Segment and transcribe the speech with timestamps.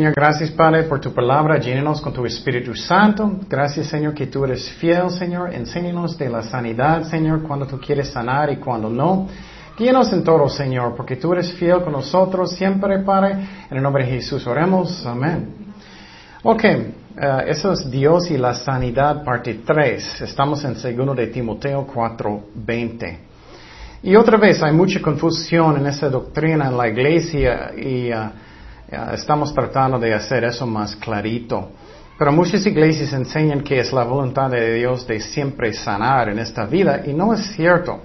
[0.00, 1.58] Señor, gracias Padre por tu palabra.
[1.58, 3.32] Llénenos con tu Espíritu Santo.
[3.46, 5.52] Gracias Señor que tú eres fiel, Señor.
[5.52, 9.28] Enséñanos de la sanidad, Señor, cuando tú quieres sanar y cuando no.
[9.76, 13.32] Guíenos en todo, Señor, porque tú eres fiel con nosotros siempre, Padre.
[13.70, 15.04] En el nombre de Jesús oremos.
[15.04, 15.74] Amén.
[16.44, 16.88] Ok, eh,
[17.48, 20.22] eso es Dios y la sanidad, parte 3.
[20.22, 23.18] Estamos en segundo de Timoteo 4:20.
[24.04, 28.49] Y otra vez hay mucha confusión en esa doctrina en la iglesia y uh, uh,
[29.12, 31.70] estamos tratando de hacer eso más clarito.
[32.18, 36.66] Pero muchas iglesias enseñan que es la voluntad de Dios de siempre sanar en esta
[36.66, 38.00] vida y no es cierto.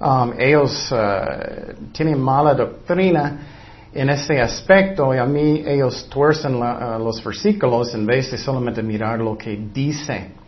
[0.00, 3.38] Um, ellos uh, tienen mala doctrina
[3.92, 8.82] en ese aspecto y a mí ellos tuercen uh, los versículos en vez de solamente
[8.82, 10.43] mirar lo que dice.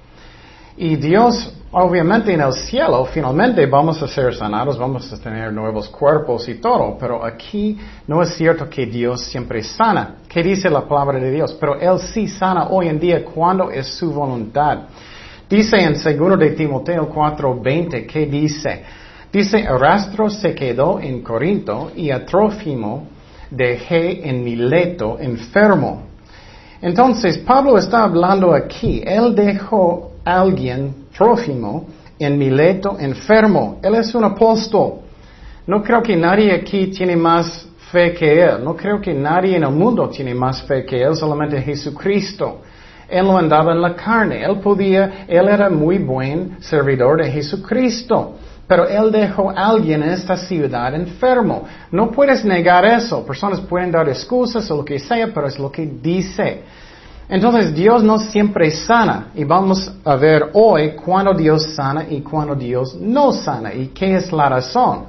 [0.78, 5.88] Y Dios, obviamente en el cielo, finalmente vamos a ser sanados, vamos a tener nuevos
[5.88, 10.16] cuerpos y todo, pero aquí no es cierto que Dios siempre sana.
[10.28, 11.56] ¿Qué dice la palabra de Dios?
[11.58, 14.80] Pero Él sí sana hoy en día cuando es su voluntad.
[15.48, 18.82] Dice en 2 de Timoteo 4:20, ¿qué dice?
[19.32, 22.24] Dice, Erastro se quedó en Corinto y a
[23.50, 26.02] dejé en Mileto enfermo.
[26.80, 29.02] Entonces, Pablo está hablando aquí.
[29.04, 31.86] Él dejó alguien, Trófimo,
[32.18, 33.78] en Mileto enfermo.
[33.82, 35.00] Él es un apóstol.
[35.66, 38.62] No creo que nadie aquí tiene más fe que él.
[38.62, 42.62] No creo que nadie en el mundo tiene más fe que él, solamente Jesucristo.
[43.08, 44.42] Él no andaba en la carne.
[44.42, 48.34] Él podía, él era muy buen servidor de Jesucristo.
[48.66, 51.66] Pero él dejó a alguien en esta ciudad enfermo.
[51.92, 53.24] No puedes negar eso.
[53.24, 56.62] Personas pueden dar excusas o lo que sea, pero es lo que dice.
[57.28, 59.28] Entonces Dios no siempre sana.
[59.34, 63.74] Y vamos a ver hoy cuándo Dios sana y cuándo Dios no sana.
[63.74, 65.04] Y qué es la razón.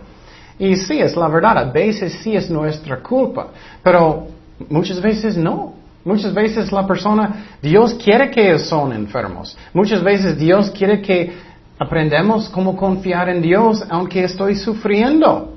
[0.59, 1.57] Y sí, es la verdad.
[1.57, 3.47] A veces sí es nuestra culpa.
[3.83, 4.27] Pero
[4.69, 5.73] muchas veces no.
[6.03, 9.57] Muchas veces la persona, Dios quiere que son enfermos.
[9.73, 11.47] Muchas veces Dios quiere que
[11.79, 15.56] Aprendemos cómo confiar en Dios aunque estoy sufriendo.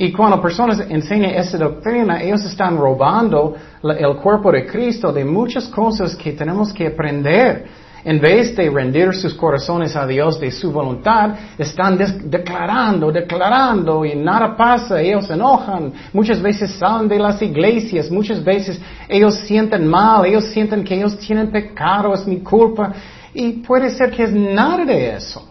[0.00, 5.68] Y cuando personas enseñan esa doctrina, ellos están robando el cuerpo de Cristo de muchas
[5.68, 7.66] cosas que tenemos que aprender.
[8.02, 14.14] En vez de rendir sus corazones a Dios de su voluntad, están declarando, declarando y
[14.14, 19.86] nada pasa, ellos se enojan, muchas veces salen de las iglesias, muchas veces ellos sienten
[19.86, 22.90] mal, ellos sienten que ellos tienen pecado, es mi culpa.
[23.34, 25.46] Y puede ser que es nada de eso.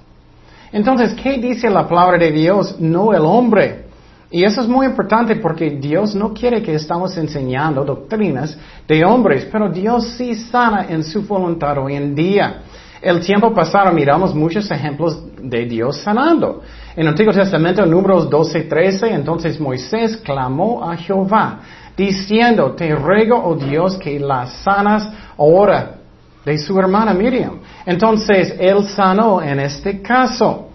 [0.71, 2.79] Entonces, ¿qué dice la palabra de Dios?
[2.79, 3.88] No el hombre.
[4.31, 8.55] Y eso es muy importante porque Dios no quiere que estamos enseñando doctrinas
[8.87, 12.61] de hombres, pero Dios sí sana en su voluntad hoy en día.
[13.01, 16.61] El tiempo pasado miramos muchos ejemplos de Dios sanando.
[16.95, 21.59] En el Antiguo Testamento, números 12, 13, entonces Moisés clamó a Jehová,
[21.97, 25.95] diciendo, te ruego, oh Dios, que las sanas ahora
[26.45, 27.59] de su hermana Miriam.
[27.85, 30.68] Entonces, él sanó en este caso.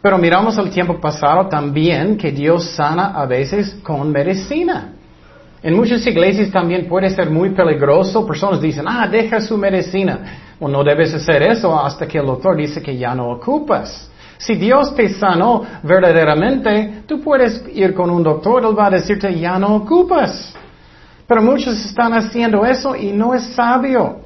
[0.00, 4.92] Pero miramos el tiempo pasado también que Dios sana a veces con medicina.
[5.60, 8.24] En muchas iglesias también puede ser muy peligroso.
[8.24, 10.54] Personas dicen, ah, deja su medicina.
[10.60, 14.08] O no debes hacer eso hasta que el doctor dice que ya no ocupas.
[14.38, 19.36] Si Dios te sanó verdaderamente, tú puedes ir con un doctor, él va a decirte,
[19.36, 20.54] ya no ocupas.
[21.26, 24.20] Pero muchos están haciendo eso y no es sabio.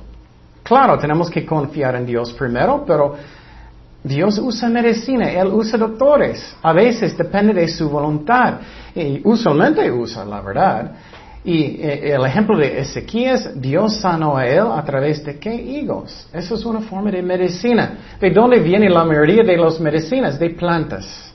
[0.62, 3.14] Claro, tenemos que confiar en Dios primero, pero
[4.04, 6.56] Dios usa medicina, Él usa doctores.
[6.62, 8.54] A veces depende de su voluntad.
[8.94, 10.92] Y usualmente usa, la verdad.
[11.44, 16.28] Y eh, el ejemplo de Ezequías, Dios sanó a él a través de qué higos.
[16.32, 17.98] Eso es una forma de medicina.
[18.20, 20.38] ¿De dónde viene la mayoría de las medicinas?
[20.38, 21.32] De plantas.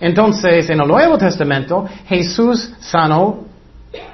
[0.00, 3.44] Entonces, en el Nuevo Testamento, Jesús sanó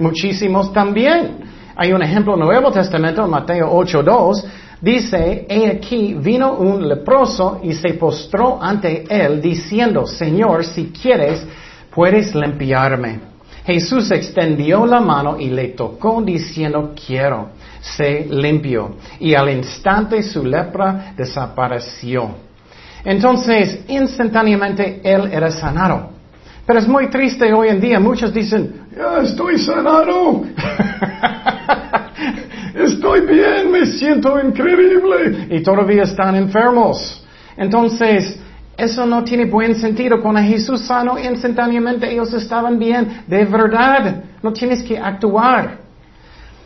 [0.00, 1.46] muchísimos también.
[1.76, 4.44] Hay un ejemplo en el Nuevo Testamento, Mateo 8.2,
[4.86, 11.44] dice, he aquí vino un leproso y se postró ante él diciendo, Señor, si quieres,
[11.92, 13.20] puedes limpiarme.
[13.64, 17.50] Jesús extendió la mano y le tocó diciendo, quiero,
[17.80, 18.94] sé limpio.
[19.18, 22.30] Y al instante su lepra desapareció.
[23.04, 26.10] Entonces, instantáneamente él era sanado.
[26.64, 27.98] Pero es muy triste hoy en día.
[27.98, 28.86] Muchos dicen,
[29.22, 30.44] estoy sanado.
[32.84, 35.48] estoy bien, me siento increíble.
[35.50, 37.24] Y todavía están enfermos.
[37.56, 38.38] Entonces,
[38.76, 40.20] eso no tiene buen sentido.
[40.20, 43.22] Cuando Jesús sanó instantáneamente, ellos estaban bien.
[43.26, 45.78] De verdad, no tienes que actuar.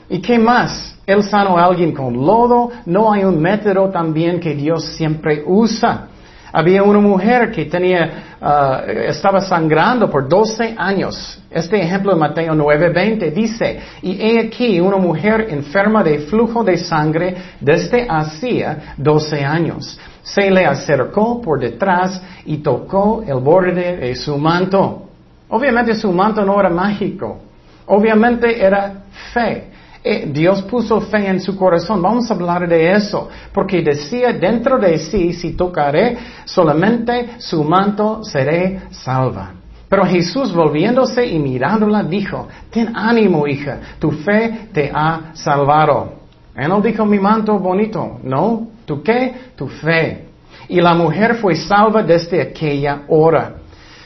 [0.09, 0.99] ¿Y qué más?
[1.07, 2.71] Él sanó a alguien con lodo.
[2.87, 6.09] No hay un método también que Dios siempre usa.
[6.53, 11.41] Había una mujer que tenía, ah, estaba sangrando por 12 años.
[11.51, 16.77] Este ejemplo de Mateo 9:20 dice, y he aquí una mujer enferma de flujo de
[16.77, 19.99] sangre desde hacía 12 años.
[20.23, 25.09] Se le acercó por detrás y tocó el borde de su manto.
[25.49, 27.41] Obviamente su manto no era mágico.
[27.87, 29.71] Obviamente era fe.
[30.03, 32.01] Eh, Dios puso fe en su corazón.
[32.01, 33.29] Vamos a hablar de eso.
[33.53, 39.53] Porque decía dentro de sí, si tocaré solamente su manto, seré salva.
[39.89, 46.21] Pero Jesús volviéndose y mirándola dijo, ten ánimo hija, tu fe te ha salvado.
[46.55, 49.35] Él no dijo mi manto bonito, no, ¿tu qué?
[49.57, 50.29] Tu fe.
[50.69, 53.57] Y la mujer fue salva desde aquella hora.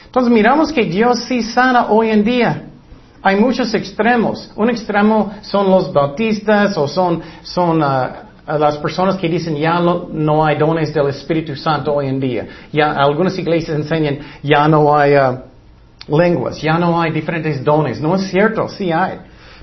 [0.05, 2.63] Entonces miramos que Dios sí sana hoy en día.
[3.25, 4.51] Hay muchos extremos.
[4.55, 10.45] Un extremo son los bautistas o son, son ah, las personas que dicen ya no,
[10.45, 12.47] hay dones del Espíritu Santo hoy en día.
[12.71, 15.41] Ya algunas iglesias enseñan ya no hay ah,
[16.07, 17.99] lenguas, ya no hay diferentes dones.
[17.99, 19.17] No es cierto, sí hay.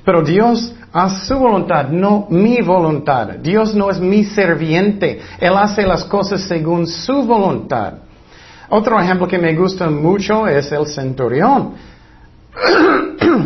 [0.04, 3.28] Pero Dios hace su voluntad, no mi voluntad.
[3.40, 5.20] Dios no es mi serviente.
[5.38, 7.92] Él hace las cosas según su voluntad.
[8.70, 11.74] Otro ejemplo que me gusta mucho es el centurión.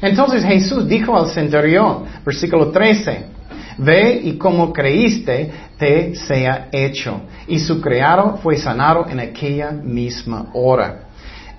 [0.00, 3.24] Entonces Jesús dijo al centurión, versículo 13,
[3.78, 7.22] ve y como creíste, te sea hecho.
[7.46, 11.08] Y su criado fue sanado en aquella misma hora.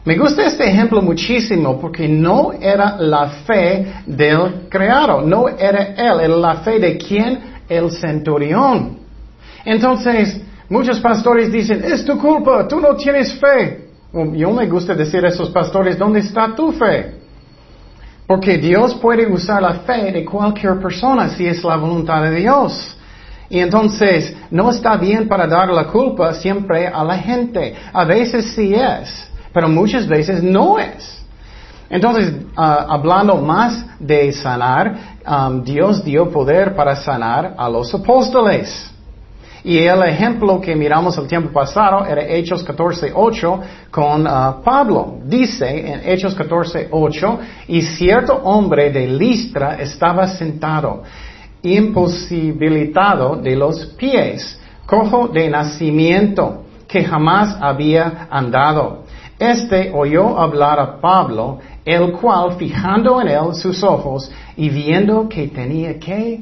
[0.05, 6.21] Me gusta este ejemplo muchísimo porque no era la fe del criado, no era él,
[6.21, 7.39] era la fe de quién?
[7.67, 8.97] El centurión.
[9.65, 13.89] Entonces, muchos pastores dicen, es tu culpa, tú no tienes fe.
[14.33, 17.18] Yo me gusta decir a esos pastores, ¿dónde está tu fe?
[18.29, 22.95] Porque Dios puede usar la fe de cualquier persona si es la voluntad de Dios.
[23.49, 27.73] Y entonces no está bien para dar la culpa siempre a la gente.
[27.91, 31.25] A veces sí es, pero muchas veces no es.
[31.89, 38.91] Entonces, ah, hablando más de sanar, um, Dios dio poder para sanar a los apóstoles.
[39.63, 43.59] Y el ejemplo que miramos el tiempo pasado era Hechos 14.8
[43.91, 45.17] con uh, Pablo.
[45.25, 51.03] Dice en Hechos 14.8, y cierto hombre de Listra estaba sentado,
[51.61, 59.03] imposibilitado de los pies, cojo de nacimiento, que jamás había andado.
[59.37, 65.47] Este oyó hablar a Pablo, el cual, fijando en él sus ojos y viendo que
[65.47, 66.41] tenía que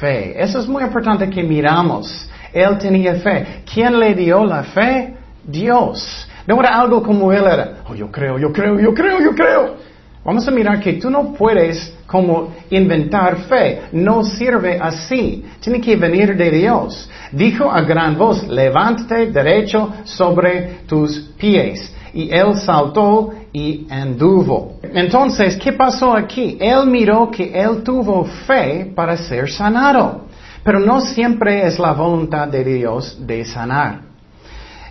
[0.00, 0.40] fe.
[0.40, 2.28] Eso es muy importante que miramos.
[2.54, 3.62] Él tenía fe.
[3.72, 5.14] ¿Quién le dio la fe?
[5.42, 6.28] Dios.
[6.46, 7.78] No era algo como él era.
[7.88, 9.76] Oh, yo creo, yo creo, yo creo, yo creo.
[10.24, 13.82] Vamos a mirar que tú no puedes como inventar fe.
[13.92, 15.44] No sirve así.
[15.60, 17.10] Tiene que venir de Dios.
[17.30, 21.92] Dijo a gran voz, levántate derecho sobre tus pies.
[22.14, 24.78] Y él saltó y anduvo.
[24.82, 26.56] Entonces, ¿qué pasó aquí?
[26.60, 30.23] Él miró que él tuvo fe para ser sanado.
[30.64, 34.00] Pero no siempre es la voluntad de Dios de sanar.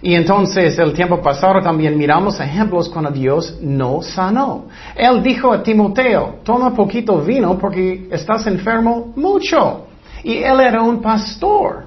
[0.03, 4.65] Y entonces el tiempo pasado también miramos ejemplos cuando Dios no sanó.
[4.95, 9.87] Él dijo a Timoteo, toma poquito vino porque estás enfermo mucho.
[10.23, 11.85] Y él era un pastor,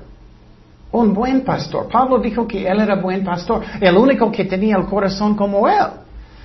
[0.92, 1.88] un buen pastor.
[1.88, 5.86] Pablo dijo que él era buen pastor, el único que tenía el corazón como él.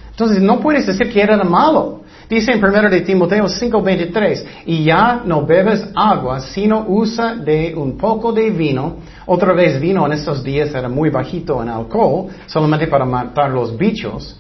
[0.10, 2.01] Entonces no puedes decir que era malo.
[2.32, 7.98] Dice en 1 de Timoteo 5:23, y ya no bebes agua, sino usa de un
[7.98, 9.00] poco de vino.
[9.26, 13.78] Otra vez vino en estos días era muy bajito en alcohol, solamente para matar los
[13.78, 14.40] bichos,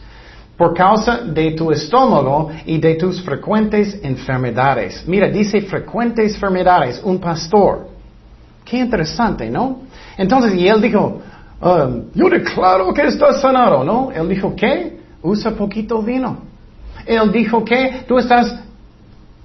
[0.55, 5.03] por causa de tu estómago y de tus frecuentes enfermedades.
[5.05, 7.89] Mira, dice frecuentes enfermedades, un pastor.
[8.63, 9.81] Qué interesante, ¿no?
[10.17, 11.19] Entonces, y él dijo,
[11.59, 14.13] um, yo declaro que estás sanado, ¿no?
[14.13, 14.97] Él dijo, ¿qué?
[15.21, 16.50] Usa poquito vino.
[17.05, 18.55] Él dijo que tú estás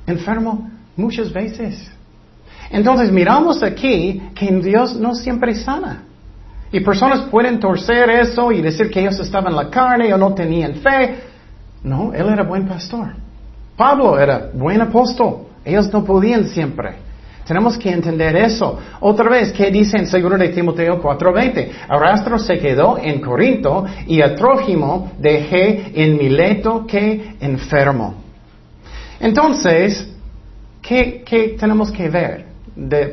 [0.06, 1.90] enfermo muchas veces.
[2.70, 6.02] Entonces miramos aquí que Dios no siempre sana.
[6.72, 10.34] Y personas pueden torcer eso y decir que ellos estaban en la carne o no
[10.34, 11.20] tenían fe.
[11.82, 13.14] No, él era buen pastor.
[13.76, 15.46] Pablo era buen apóstol.
[15.64, 17.05] Ellos no podían siempre.
[17.46, 18.78] Tenemos que entender eso.
[19.00, 21.70] Otra vez, ¿qué dice en 2 de Timoteo 4:20?
[21.88, 28.14] Arrastro se quedó en Corinto y a Trójimo dejé en Mileto que enfermo.
[29.20, 30.08] Entonces,
[30.82, 32.46] ¿qué, tenemos que ver?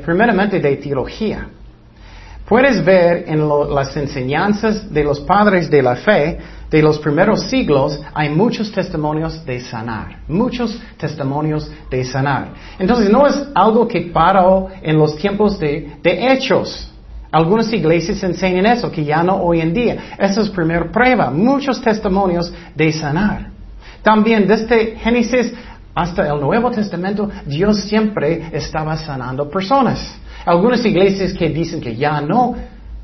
[0.03, 1.47] primeramente de teología.
[2.45, 6.37] Puedes ver en las enseñanzas de los padres de la fe
[6.73, 12.47] de los primeros siglos hay muchos testimonios de sanar, muchos testimonios de sanar.
[12.79, 16.91] Entonces no es algo que paró en los tiempos de, hechos.
[17.31, 20.15] Algunas iglesias enseñan eso, que ya no hoy en día.
[20.17, 23.51] Esa es primera prueba, muchos testimonios de sanar.
[24.01, 25.53] También desde Génesis
[25.93, 30.17] hasta el Nuevo Testamento, Dios siempre estaba sanando personas.
[30.43, 32.55] Algunas iglesias que dicen que ya no,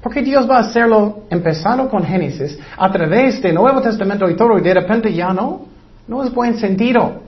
[0.01, 4.57] porque Dios va a hacerlo empezando con Génesis, a través del Nuevo Testamento y todo,
[4.57, 5.67] y de repente ya no.
[6.07, 7.21] No es buen sentido.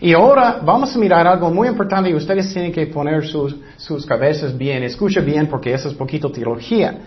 [0.00, 4.04] Y ahora vamos a mirar algo muy importante y ustedes tienen que poner sus, sus
[4.04, 6.98] cabezas bien, escucha bien porque eso es poquito teología.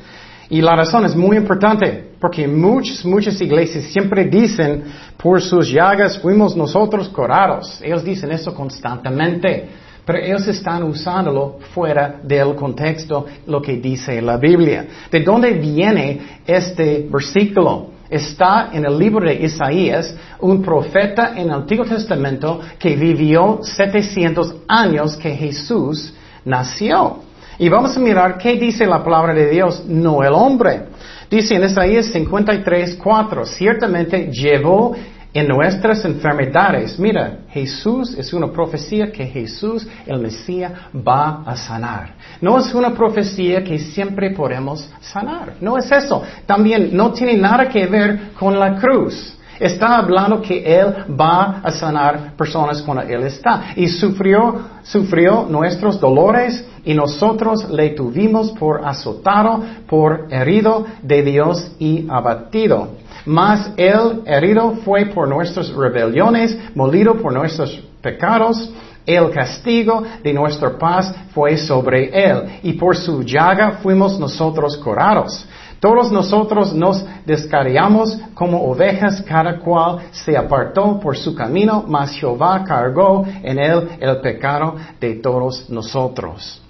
[0.49, 4.83] Y la razón es muy importante, porque muchas, muchas iglesias siempre dicen,
[5.15, 7.79] por sus llagas fuimos nosotros curados.
[7.83, 9.69] Ellos dicen eso constantemente
[10.09, 14.87] pero ellos están usándolo fuera del contexto, lo que dice la Biblia.
[15.11, 17.91] ¿De dónde viene este versículo?
[18.09, 24.55] Está en el libro de Isaías, un profeta en el Antiguo Testamento que vivió 700
[24.67, 26.11] años que Jesús
[26.43, 27.19] nació.
[27.59, 30.85] Y vamos a mirar qué dice la palabra de Dios, no el hombre.
[31.29, 34.95] Dice en Isaías 53, 4, ciertamente llevó
[35.33, 36.97] en nuestras enfermedades.
[36.99, 42.15] Mira, Jesús es una profecía que Jesús, el Mesías, va a sanar.
[42.41, 45.53] No es una profecía que siempre podemos sanar.
[45.61, 46.23] No es eso.
[46.45, 49.35] También no tiene nada que ver con la cruz.
[49.59, 53.73] Está hablando que Él va a sanar personas cuando Él está.
[53.75, 61.71] Y sufrió, sufrió nuestros dolores y nosotros le tuvimos por azotado, por herido de Dios
[61.77, 62.99] y abatido.
[63.25, 68.71] Mas Él herido fue por nuestras rebeliones, molido por nuestros pecados.
[69.05, 75.47] El castigo de nuestra paz fue sobre Él, y por su llaga fuimos nosotros curados.
[75.79, 82.63] Todos nosotros nos descarriamos como ovejas, cada cual se apartó por su camino, mas Jehová
[82.65, 86.61] cargó en él el pecado de todos nosotros.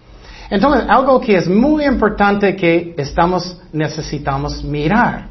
[0.52, 5.28] Entonces, algo que es muy importante que estamos, necesitamos mirar.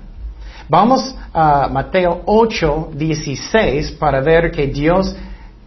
[0.70, 5.16] Vamos a Mateo 8, 16 para ver que Dios,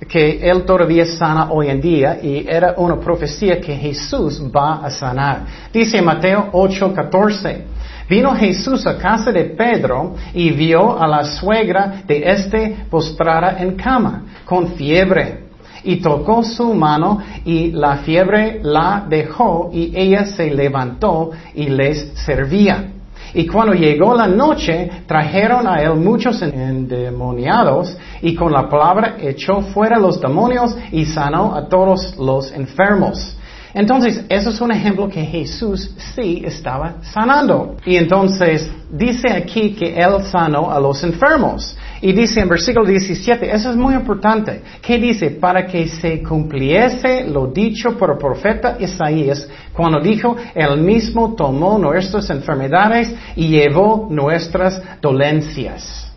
[0.08, 4.91] que Él todavía sana hoy en día y era una profecía que Jesús va a
[4.91, 5.41] sanar.
[5.74, 7.65] Dice Mateo 8, 14.
[8.08, 13.75] Vino Jesús a casa de Pedro y vio a la suegra de este postrada en
[13.75, 15.46] cama, con fiebre.
[15.84, 22.12] Y tocó su mano y la fiebre la dejó y ella se levantó y les
[22.24, 23.00] servía.
[23.33, 29.61] Y cuando llegó la noche, trajeron a él muchos endemoniados y con la palabra echó
[29.61, 33.38] fuera los demonios y sanó a todos los enfermos.
[33.73, 37.77] Entonces, eso es un ejemplo que Jesús sí estaba sanando.
[37.85, 41.77] Y entonces, dice aquí que Él sanó a los enfermos.
[42.01, 44.62] Y dice en versículo 17, eso es muy importante.
[44.81, 45.29] ¿Qué dice?
[45.31, 51.77] Para que se cumpliese lo dicho por el profeta Isaías, cuando dijo, Él mismo tomó
[51.77, 56.12] nuestras enfermedades y llevó nuestras dolencias.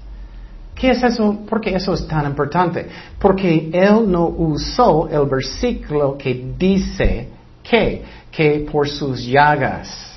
[0.75, 1.39] ¿Qué es eso?
[1.49, 2.89] ¿Por qué eso es tan importante?
[3.19, 7.29] Porque Él no usó el versículo que dice,
[7.65, 8.03] ¿Qué?
[8.31, 10.13] Que por sus llagas.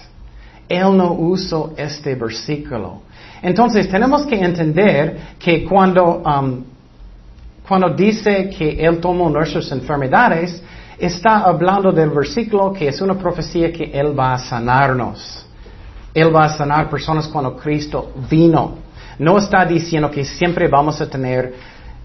[0.67, 3.01] Él no usó este versículo.
[3.47, 6.63] Entonces tenemos que entender que cuando, um,
[7.65, 10.61] cuando dice que Él tomó nuestras enfermedades,
[10.99, 15.45] está hablando del versículo que es una profecía que Él va a sanarnos.
[16.13, 18.79] Él va a sanar personas cuando Cristo vino.
[19.17, 21.53] No está diciendo que siempre vamos a tener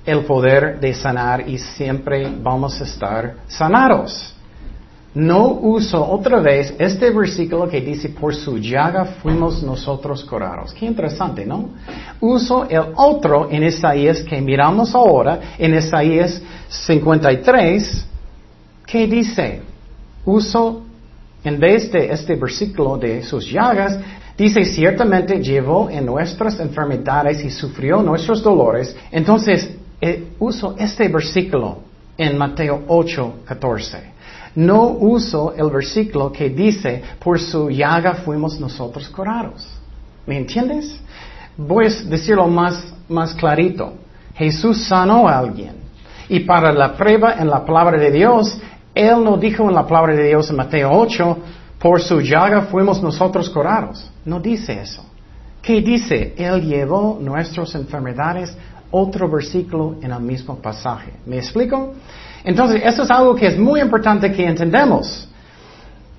[0.06, 4.32] el poder de sanar y siempre vamos a estar sanados.
[5.14, 10.72] No uso otra vez este versículo que dice, por su llaga fuimos nosotros curados.
[10.72, 11.68] Qué interesante, ¿no?
[12.18, 18.06] Uso el otro en Isaías que miramos ahora, en Isaías 53,
[18.86, 19.60] que dice,
[20.24, 20.82] uso
[21.44, 23.98] en vez de este versículo de sus llagas,
[24.38, 28.96] dice, ciertamente llevó en nuestras enfermedades y sufrió nuestros dolores.
[29.10, 31.80] Entonces, eh, uso este versículo
[32.16, 34.11] en Mateo 8, 14
[34.54, 39.66] no uso el versículo que dice, por su llaga fuimos nosotros curados.
[40.26, 41.00] ¿Me entiendes?
[41.56, 43.94] Voy a decirlo más, más clarito.
[44.34, 45.74] Jesús sanó a alguien.
[46.28, 48.58] Y para la prueba en la palabra de Dios,
[48.94, 51.38] Él no dijo en la palabra de Dios en Mateo 8,
[51.78, 54.10] por su llaga fuimos nosotros curados.
[54.24, 55.04] No dice eso.
[55.60, 56.34] ¿Qué dice?
[56.36, 58.56] Él llevó nuestras enfermedades,
[58.90, 61.12] otro versículo en el mismo pasaje.
[61.26, 61.94] ¿Me explico?
[62.44, 65.28] Entonces, eso es algo que es muy importante que entendamos.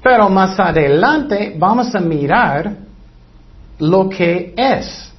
[0.01, 2.72] Pero más adelante vamos a mirar
[3.80, 5.12] lo que es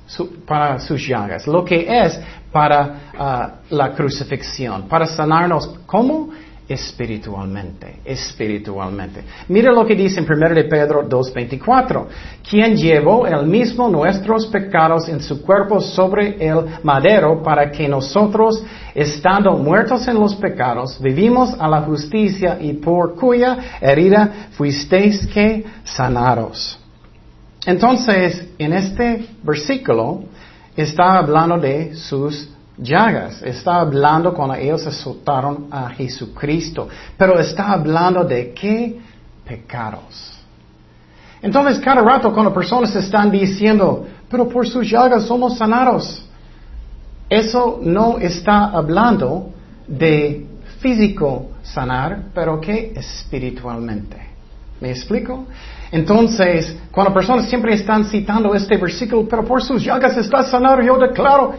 [0.46, 2.20] para sus llagas, lo que es
[2.52, 5.68] para ah, la crucifixión, para sanarnos.
[5.86, 6.30] ¿Cómo?
[6.68, 9.22] Espiritualmente, espiritualmente.
[9.48, 12.06] Mira lo que dice en 1 de Pedro 2.24,
[12.48, 18.64] quien llevó el mismo nuestros pecados en su cuerpo sobre el madero para que nosotros,
[18.94, 25.64] estando muertos en los pecados, vivimos a la justicia y por cuya herida fuisteis que
[25.84, 26.78] sanaros.
[27.66, 30.24] Entonces, en este versículo
[30.76, 33.42] está hablando de sus llagas.
[33.42, 36.88] Está hablando cuando ellos azotaron a Jesucristo.
[37.16, 38.98] Pero está hablando de qué
[39.44, 40.32] pecados.
[41.42, 46.24] Entonces, cada rato cuando personas están diciendo, pero por sus llagas somos sanados,
[47.28, 49.50] eso no está hablando
[49.86, 50.46] de
[50.78, 54.16] físico sanar, pero que espiritualmente.
[54.80, 55.46] ¿Me explico?
[55.90, 60.98] Entonces, cuando personas siempre están citando este versículo, pero por sus llagas está sanado, yo
[60.98, 61.54] declaro,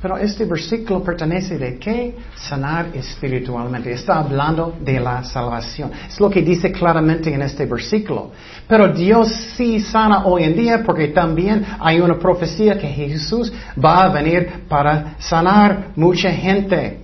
[0.00, 2.14] pero este versículo pertenece de qué?
[2.34, 3.92] Sanar espiritualmente.
[3.92, 5.90] Está hablando de la salvación.
[6.08, 8.30] Es lo que dice claramente en este versículo.
[8.68, 14.04] Pero Dios sí sana hoy en día porque también hay una profecía que Jesús va
[14.04, 17.00] a venir para sanar mucha gente.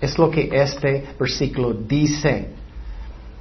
[0.00, 2.63] Es lo que este versículo dice.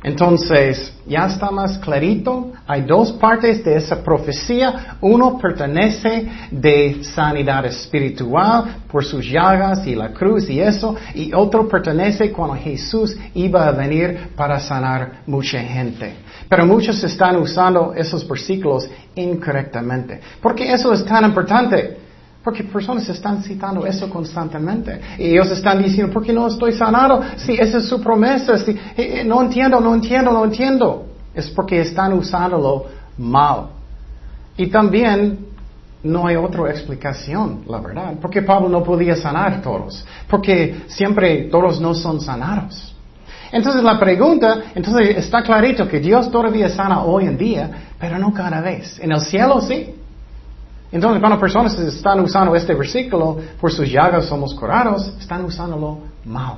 [0.04, 2.52] Entonces, ya está más clarito.
[2.68, 4.98] Hay dos partes de esa profecía.
[5.00, 10.96] Uno pertenece de sanidad espiritual por sus llagas y la cruz y eso.
[11.16, 16.16] Y otro pertenece cuando Jesús iba a venir para sanar mucha gente.
[16.50, 20.20] Pero muchos están usando esos versículos incorrectamente.
[20.42, 22.03] ¿Por qué eso es tan importante?
[22.44, 25.00] Porque personas están citando eso constantemente.
[25.18, 27.22] Y ellos están diciendo, ¿por qué no estoy sanado?
[27.38, 28.58] Si esa es su promesa.
[28.58, 31.06] Si, eh, eh, no entiendo, no entiendo, no entiendo.
[31.34, 32.86] Es porque están usándolo
[33.18, 33.68] mal.
[34.58, 35.40] Y también
[36.04, 38.16] no hay otra explicación, la verdad.
[38.22, 40.06] Porque Pablo no podía sanar a todos.
[40.28, 42.94] Porque siempre todos no son sanados.
[43.54, 48.34] Entonces la pregunta, entonces está clarito que Dios todavía sana hoy en día, pero no
[48.34, 49.00] cada vez.
[49.00, 49.94] En el cielo sí,
[50.94, 56.58] entonces, cuando personas están usando este versículo, por sus llagas somos curados, están usándolo mal.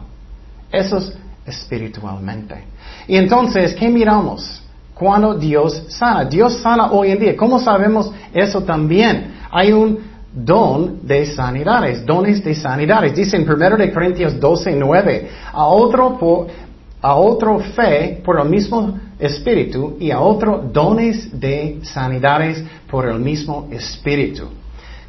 [0.69, 2.65] Eso es espiritualmente.
[3.07, 4.61] Y entonces, ¿qué miramos?
[4.93, 6.25] Cuando Dios sana.
[6.25, 7.37] Dios sana hoy en día.
[7.37, 9.35] ¿Cómo sabemos eso también?
[9.51, 9.99] Hay un
[10.33, 13.15] don de sanidades, dones de sanidades.
[13.15, 16.47] Dice en 1 de Corintios 12, 9, a otro, por,
[17.01, 23.19] a otro fe por el mismo espíritu y a otro dones de sanidades por el
[23.19, 24.49] mismo espíritu.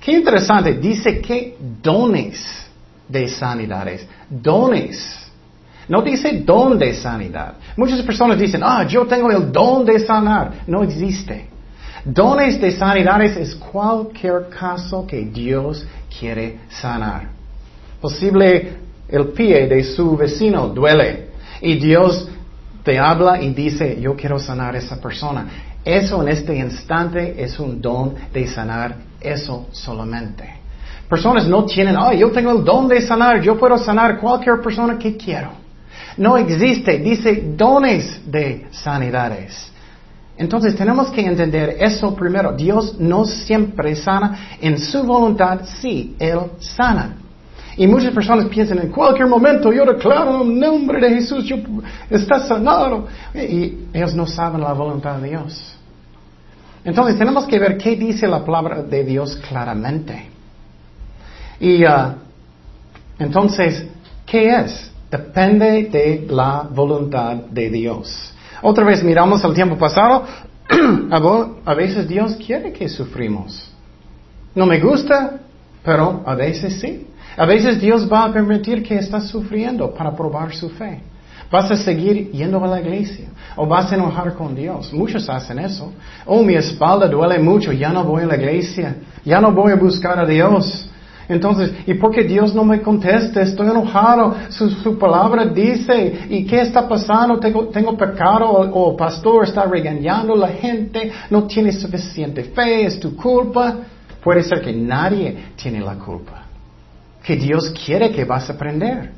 [0.00, 2.66] Qué interesante, dice que dones
[3.08, 5.22] de sanidades, dones.
[5.88, 7.54] No dice don de sanidad.
[7.76, 10.64] Muchas personas dicen, ah, yo tengo el don de sanar.
[10.66, 11.48] No existe.
[12.04, 15.86] Dones de sanidades es cualquier caso que Dios
[16.18, 17.28] quiere sanar.
[18.00, 18.76] Posible
[19.08, 22.28] el pie de su vecino duele y Dios
[22.86, 25.44] te habla y dice, yo quiero sanar a esa persona.
[25.84, 30.44] Eso en este instante es un don de sanar, eso solamente.
[31.08, 34.96] Personas no tienen, ay, yo tengo el don de sanar, yo puedo sanar cualquier persona
[34.96, 35.50] que quiero.
[36.16, 39.72] No existe, dice dones de sanidades.
[40.38, 42.52] Entonces tenemos que entender eso primero.
[42.52, 44.58] Dios no siempre sana.
[44.60, 47.16] En su voluntad, sí, Él sana.
[47.76, 51.56] Y muchas personas piensan en cualquier momento yo declaro el nombre de Jesús, yo
[52.08, 53.06] está sanado.
[53.34, 55.76] Y ellos no saben la voluntad de Dios.
[56.84, 60.30] Entonces tenemos que ver qué dice la palabra de Dios claramente.
[61.60, 62.14] Y uh,
[63.18, 63.86] entonces,
[64.24, 64.90] ¿qué es?
[65.10, 68.32] Depende de la voluntad de Dios.
[68.62, 70.24] Otra vez miramos el tiempo pasado.
[71.64, 73.70] a veces Dios quiere que sufrimos.
[74.54, 75.40] No me gusta,
[75.84, 77.06] pero a veces sí.
[77.36, 81.00] A veces Dios va a permitir que estás sufriendo para probar su fe.
[81.50, 84.92] Vas a seguir yendo a la iglesia o vas a enojar con Dios.
[84.92, 85.92] Muchos hacen eso.
[86.24, 89.76] Oh, mi espalda duele mucho, ya no voy a la iglesia, ya no voy a
[89.76, 90.88] buscar a Dios.
[91.28, 93.42] Entonces, ¿y por qué Dios no me contesta?
[93.42, 94.34] Estoy enojado.
[94.48, 97.38] Su, palabra dice, ¿y qué está pasando?
[97.38, 102.98] Tengo, pecado o, o pastor está regañando a la gente, no tiene suficiente fe, es
[102.98, 103.76] tu culpa.
[104.22, 106.45] Puede ser que nadie tiene la culpa
[107.26, 109.10] que Dios quiere que vas a aprender.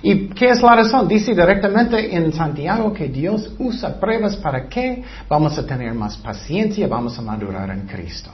[0.00, 1.08] ¿Y qué es la razón?
[1.08, 6.86] Dice directamente en Santiago que Dios usa pruebas para que vamos a tener más paciencia,
[6.86, 8.30] vamos a madurar en Cristo.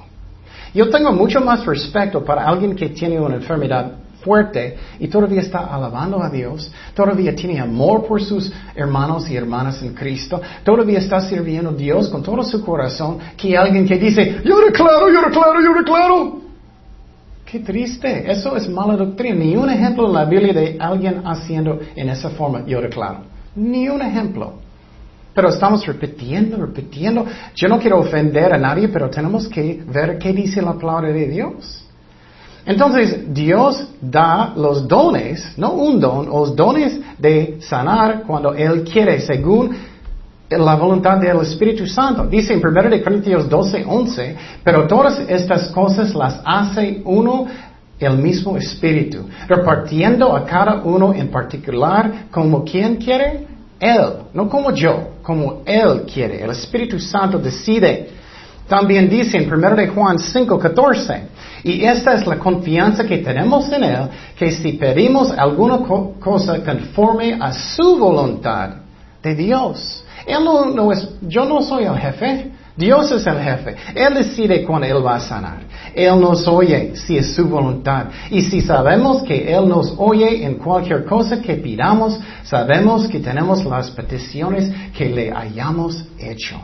[0.74, 5.74] Yo tengo mucho más respeto para alguien que tiene una enfermedad fuerte y todavía está
[5.74, 11.20] alabando a Dios, todavía tiene amor por sus hermanos y hermanas en Cristo, todavía está
[11.22, 15.62] sirviendo a Dios con todo su corazón, que alguien que dice, yo declaro, yo declaro,
[15.62, 16.43] yo declaro.
[17.54, 19.36] Qué triste, eso es mala doctrina.
[19.36, 23.18] Ni un ejemplo en la Biblia de alguien haciendo en esa forma, yo declaro.
[23.54, 24.54] Ni un ejemplo.
[25.32, 27.24] Pero estamos repitiendo, repitiendo.
[27.54, 31.28] Yo no quiero ofender a nadie, pero tenemos que ver qué dice la palabra de
[31.28, 31.86] Dios.
[32.66, 39.20] Entonces, Dios da los dones, no un don, los dones de sanar cuando Él quiere,
[39.20, 39.76] según
[40.58, 42.26] la voluntad del Espíritu Santo.
[42.26, 47.46] Dice en 1 Corintios 12, 11, pero todas estas cosas las hace uno
[47.98, 53.46] el mismo Espíritu, repartiendo a cada uno en particular como quien quiere,
[53.78, 56.42] Él, no como yo, como Él quiere.
[56.42, 58.10] El Espíritu Santo decide.
[58.68, 61.22] También dice en 1 de Juan 5, 14,
[61.64, 65.78] y esta es la confianza que tenemos en Él, que si pedimos alguna
[66.18, 68.70] cosa conforme a su voluntad
[69.22, 73.76] de Dios, Él no, es, yo no soy el jefe, Dios es el jefe.
[73.94, 75.60] Él decide cuando Él va a sanar.
[75.94, 78.06] Él nos oye si es su voluntad.
[78.30, 83.64] Y si sabemos que Él nos oye en cualquier cosa que pidamos, sabemos que tenemos
[83.64, 86.56] las peticiones que le hayamos hecho.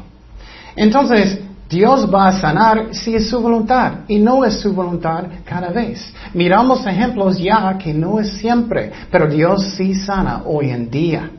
[0.75, 5.69] Entonces, Dios va a sanar si es su voluntad y no es su voluntad cada
[5.69, 6.13] vez.
[6.35, 11.31] Miramos ejemplos ya que no es siempre, pero Dios sí sana hoy en día.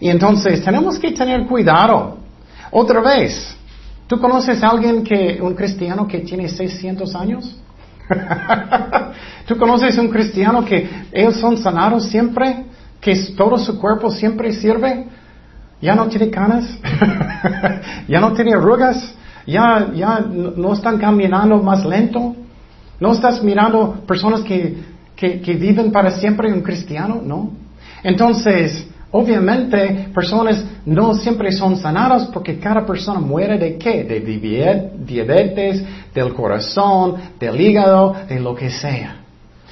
[0.00, 2.18] Y entonces tenemos que tener cuidado.
[2.70, 3.56] Otra vez,
[4.06, 7.56] ¿tú conoces a alguien que, un cristiano que tiene 600 años?
[9.46, 12.64] ¿Tú conoces un cristiano que ellos son sanados siempre?
[13.00, 15.06] ¿Que todo su cuerpo siempre sirve?
[15.80, 16.78] ¿Ya no tiene canas?
[18.08, 19.14] ¿Ya no tiene arrugas?
[19.48, 22.36] ya, ya no están caminando más lento.
[23.00, 24.76] No estás mirando personas que,
[25.16, 27.52] que, que viven para siempre un cristiano, ¿no?
[28.02, 34.04] Entonces, obviamente, personas no siempre son sanadas porque cada persona muere de qué?
[34.04, 35.82] De diabetes,
[36.14, 39.16] del corazón, del hígado, de lo que sea.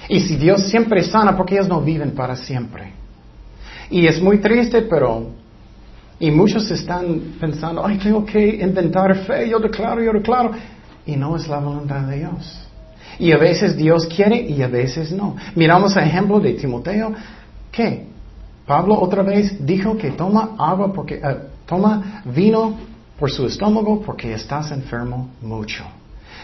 [0.08, 2.92] Y si Dios siempre sana, porque ellos no viven para siempre.
[3.90, 5.30] Y es muy triste, pero
[6.18, 10.52] y muchos están pensando, ay, tengo que inventar fe, yo declaro, yo declaro.
[11.04, 12.58] Y no es la voluntad de Dios.
[13.18, 15.36] Y a veces Dios quiere y a veces no.
[15.54, 17.12] Miramos el ejemplo de Timoteo,
[17.70, 18.06] ¿qué?
[18.66, 22.74] Pablo otra vez dijo que toma agua porque, eh, toma vino
[23.18, 25.84] por su estómago porque estás enfermo mucho.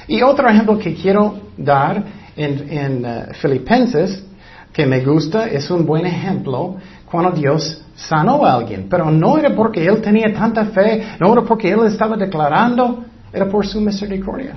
[0.06, 2.02] Y otro ejemplo que quiero dar
[2.36, 4.24] en, eh, Filipenses,
[4.72, 6.76] que me gusta, es un buen ejemplo
[7.10, 11.42] cuando Dios sanó a alguien, pero no era porque él tenía tanta fe, no era
[11.42, 14.54] porque él estaba declarando, era por su misericordia.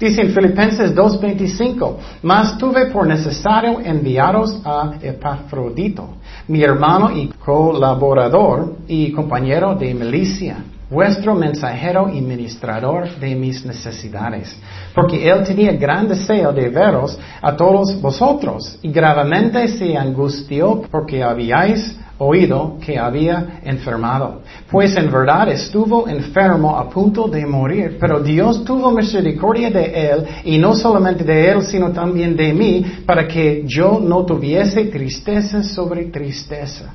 [0.00, 6.14] Dice en Filipenses 2.25, mas tuve por necesario enviaros a Epafrodito,
[6.48, 14.58] mi hermano y colaborador y compañero de milicia, vuestro mensajero y ministrador de mis necesidades,
[14.94, 21.22] porque él tenía gran deseo de veros a todos vosotros y gravemente se angustió porque
[21.22, 24.42] habíais oído que había enfermado.
[24.70, 30.26] Pues en verdad estuvo enfermo a punto de morir, pero Dios tuvo misericordia de él,
[30.44, 35.62] y no solamente de él, sino también de mí, para que yo no tuviese tristeza
[35.62, 36.92] sobre tristeza.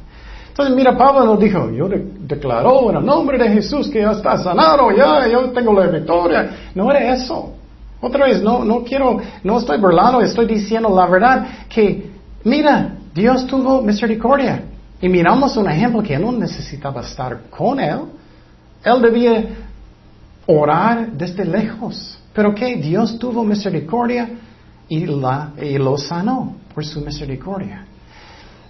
[0.49, 1.87] Entonces, mira, Pablo nos dijo, yo
[2.19, 6.69] declaró en el nombre de Jesús que ya está sanado, ya, yo tengo la victoria.
[6.75, 7.53] No era eso.
[7.99, 12.11] Otra vez, no, no quiero, no estoy burlando, estoy diciendo la verdad que,
[12.43, 14.61] mira, Dios tuvo misericordia.
[15.03, 18.03] Y miramos un ejemplo que no necesitaba estar con él.
[18.85, 19.47] Él debía
[20.45, 22.17] orar desde lejos.
[22.33, 24.29] Pero que Dios tuvo misericordia
[24.87, 27.85] y, lo sanó por su misericordia.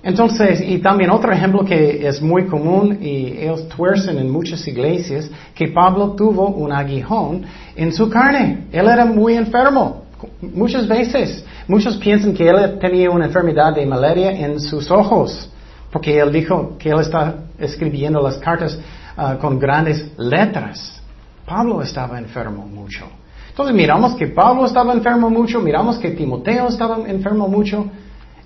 [0.01, 5.29] Entonces, y también otro ejemplo que es muy común y ellos tuercen en muchas iglesias,
[5.53, 8.65] que Pablo tuvo un aguijón en su carne.
[8.71, 10.05] Él era muy enfermo,
[10.41, 11.45] muchas veces.
[11.67, 15.51] Muchos piensan que él tenía una enfermedad de malaria en sus ojos.
[15.93, 18.79] Porque él dijo que él está escribiendo las cartas
[19.15, 20.99] ah, con grandes letras.
[21.45, 23.05] Pablo estaba enfermo mucho.
[23.49, 27.85] Entonces miramos que Pablo estaba enfermo mucho, miramos que Timoteo estaba enfermo mucho.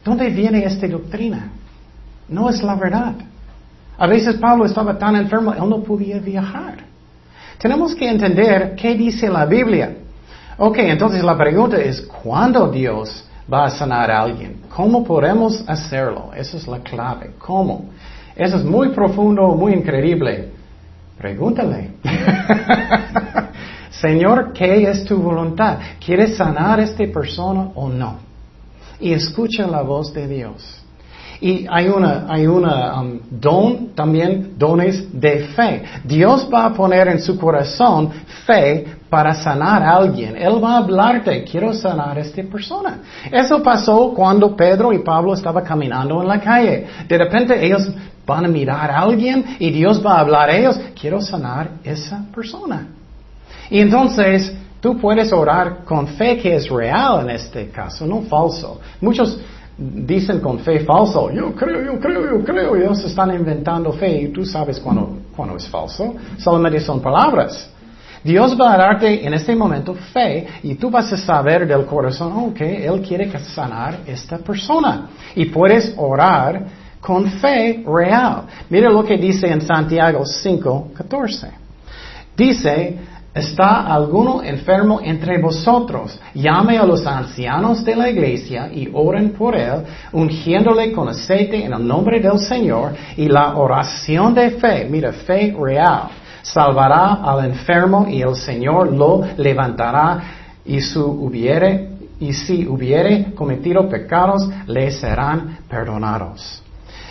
[0.04, 1.50] ¿Dónde viene esta doctrina?
[2.28, 3.16] No es la verdad.
[3.98, 6.84] A veces Pablo estaba tan enfermo, él no podía viajar.
[7.58, 9.96] Tenemos que entender qué dice la Biblia.
[10.58, 14.62] Ok, entonces la pregunta es, ¿cuándo Dios va a sanar a alguien.
[14.76, 16.32] ¿Cómo podemos hacerlo?
[16.36, 17.32] Esa es la clave.
[17.38, 17.86] ¿Cómo?
[18.36, 20.50] Eso es muy profundo, muy increíble.
[21.18, 21.92] Pregúntale.
[23.90, 25.80] Señor, ¿qué es tu voluntad?
[26.04, 28.18] ¿Quieres sanar a esta persona o no?
[29.00, 30.84] Y escucha la voz de Dios.
[31.40, 35.84] Y hay una, hay una um, don, también dones de fe.
[36.04, 38.12] Dios va a poner en su corazón
[38.46, 40.36] fe para sanar a alguien.
[40.36, 43.00] Él va a hablarte, quiero sanar a esta persona.
[43.32, 46.88] Eso pasó cuando Pedro y Pablo estaban caminando en la calle.
[47.08, 47.90] De repente ellos
[48.26, 51.90] van a mirar a alguien y Dios va a hablar a ellos, quiero sanar a
[51.90, 52.88] esa persona.
[53.70, 58.82] Y entonces tú puedes orar con fe que es real en este caso, no falso.
[59.00, 59.40] Muchos
[59.78, 64.28] dicen con fe falso, yo creo, yo creo, yo creo, ellos están inventando fe y
[64.30, 67.70] tú sabes cuando es falso, solamente son palabras.
[68.24, 72.34] Dios va a darte en este momento fe y tú vas a saber del corazón,
[72.50, 75.10] ok, Él quiere sanar esta persona.
[75.36, 76.66] Y puedes orar
[77.00, 78.44] con fe real.
[78.70, 81.48] Mira lo que dice en Santiago 5, 14.
[82.36, 82.98] Dice,
[83.38, 86.20] ¿Está alguno enfermo entre vosotros?
[86.34, 91.72] Llame a los ancianos de la iglesia y oren por él, ungiéndole con aceite en
[91.72, 96.10] el nombre del Señor y la oración de fe, mira, fe real,
[96.54, 100.22] salvará al enfermo y el Señor lo levantará
[100.66, 101.00] y si
[102.66, 106.64] hubiere cometido pecados le serán perdonados.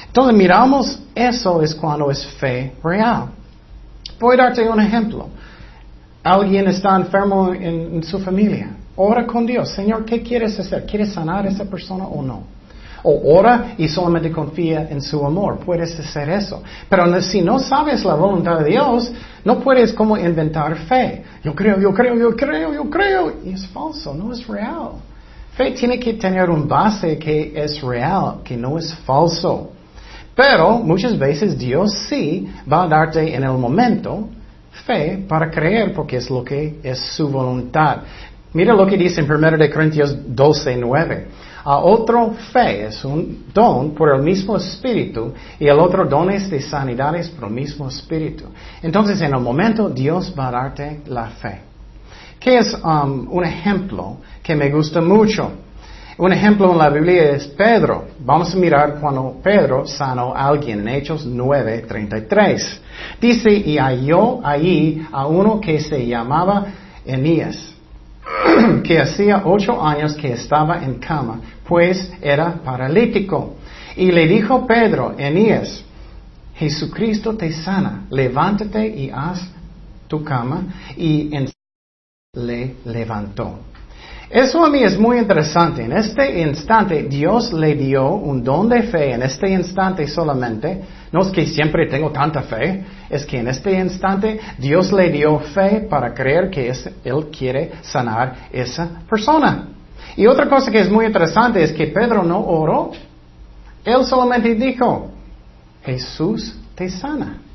[0.07, 3.27] Entonces miramos eso es cuando es fe real.
[4.19, 5.29] Voy a darte un ejemplo.
[6.23, 8.71] Alguien está enfermo en, su familia.
[8.97, 9.69] Ora con Dios.
[9.71, 10.87] Señor, ¿qué quieres hacer?
[10.87, 12.56] ¿Quieres sanar a esa persona o no?
[13.03, 15.59] O ora y solamente confía en su amor.
[15.59, 16.63] Puedes hacer eso.
[16.89, 19.13] Pero si no sabes la voluntad de Dios,
[19.45, 21.23] no puedes como inventar fe.
[21.45, 23.33] Yo creo, yo creo, yo creo, yo creo.
[23.45, 24.93] Y es falso, no es real.
[25.57, 29.71] Fe tiene que tener un base que es real, que no es falso.
[30.35, 34.29] Pero muchas veces Dios sí va a darte en el momento
[34.85, 37.99] fe para creer porque es lo que es su voluntad.
[38.53, 41.27] Mira lo que dice en 1 de Corintios 12, 9.
[41.67, 46.49] A otro fe es un don por el mismo espíritu y el otro don es
[46.49, 48.45] de sanidades por el mismo espíritu.
[48.81, 51.63] Entonces en el momento Dios va a darte la fe.
[52.39, 55.51] ¿Qué es um, un ejemplo que me gusta mucho?
[56.19, 58.05] Un ejemplo en la Biblia es Pedro.
[58.21, 62.79] Vamos a mirar cuando Pedro sanó a alguien en Hechos 9:33.
[63.21, 66.67] Dice, y halló ahí a uno que se llamaba
[67.05, 67.76] Enías,
[68.85, 73.57] que hacía ocho años que estaba en cama, pues era paralítico.
[73.97, 75.85] Y le dijo Pedro, Enías,
[76.55, 79.49] Jesucristo te sana, levántate y haz
[80.09, 80.65] tu cama.
[80.97, 81.51] Y en
[82.37, 83.59] le levantó.
[84.29, 85.85] Eso a mí es muy interesante.
[85.85, 90.83] En este instante Dios le dio un don de fe, en este instante solamente.
[91.13, 95.39] No es que siempre tengo tanta fe, es que en este instante Dios le dio
[95.39, 96.73] fe para creer que
[97.05, 99.69] Él quiere sanar esa persona.
[100.17, 102.91] Y otra cosa que es muy interesante es que Pedro no oró.
[103.85, 105.11] Él solamente dijo,
[105.85, 107.46] Jesús te sana.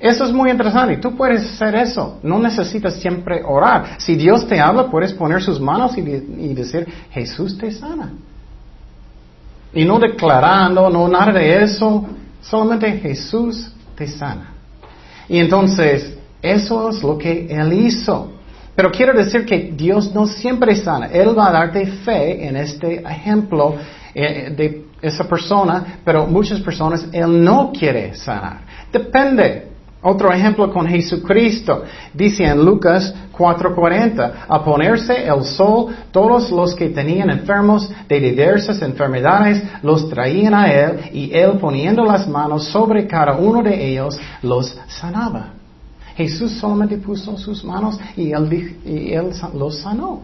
[0.00, 0.96] Eso es muy interesante.
[0.98, 2.18] Tú puedes hacer eso.
[2.22, 3.96] No necesitas siempre orar.
[3.98, 6.02] Si Dios te habla, puedes poner sus manos y,
[6.54, 8.12] decir, Jesús te sana.
[9.74, 12.06] Y no declarando, no nada de eso.
[12.40, 14.52] Solamente Jesús te sana.
[15.28, 18.32] Y entonces, eso es lo que Él hizo.
[18.76, 21.06] Pero quiero decir que Dios no siempre sana.
[21.06, 23.74] Él va a darte fe en este ejemplo
[24.14, 28.60] eh, de esa persona, pero muchas personas Él no quiere sanar.
[28.92, 29.67] Depende.
[30.00, 31.82] Otro ejemplo con Jesucristo.
[32.14, 38.80] Dice en Lucas 4:40, a ponerse el sol, todos los que tenían enfermos de diversas
[38.82, 44.18] enfermedades los traían a Él y Él poniendo las manos sobre cada uno de ellos
[44.42, 45.54] los sanaba.
[46.16, 50.22] Jesús solamente puso sus manos y Él, y él los sanó.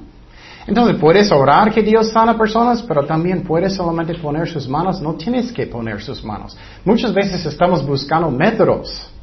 [0.67, 5.01] Entonces puedes orar que Dios sana personas, pero también puedes solamente poner sus manos.
[5.01, 6.57] No tienes que poner sus manos.
[6.85, 9.13] Muchas veces estamos buscando métodos.